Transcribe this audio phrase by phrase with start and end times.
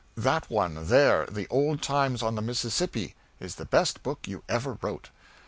[0.17, 4.79] That one there, the 'Old Times on the Mississippi,' is the best book you ever
[4.81, 5.11] wrote!"